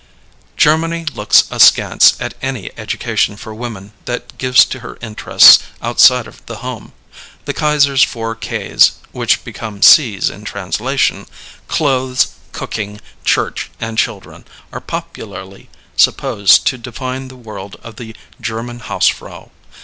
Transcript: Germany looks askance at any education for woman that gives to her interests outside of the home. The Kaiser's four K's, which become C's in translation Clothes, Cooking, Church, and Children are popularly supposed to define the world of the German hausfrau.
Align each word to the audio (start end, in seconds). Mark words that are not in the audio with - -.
Germany 0.57 1.05
looks 1.13 1.43
askance 1.51 2.19
at 2.19 2.33
any 2.41 2.71
education 2.75 3.37
for 3.37 3.53
woman 3.53 3.93
that 4.05 4.35
gives 4.39 4.65
to 4.65 4.79
her 4.79 4.97
interests 4.99 5.59
outside 5.79 6.25
of 6.25 6.43
the 6.47 6.65
home. 6.65 6.93
The 7.45 7.53
Kaiser's 7.53 8.01
four 8.01 8.33
K's, 8.33 8.93
which 9.11 9.43
become 9.43 9.83
C's 9.83 10.27
in 10.31 10.43
translation 10.43 11.27
Clothes, 11.67 12.29
Cooking, 12.51 12.99
Church, 13.23 13.69
and 13.79 13.95
Children 13.95 14.45
are 14.73 14.81
popularly 14.81 15.69
supposed 15.95 16.65
to 16.65 16.79
define 16.79 17.27
the 17.27 17.35
world 17.35 17.75
of 17.83 17.97
the 17.97 18.15
German 18.41 18.79
hausfrau. 18.79 19.51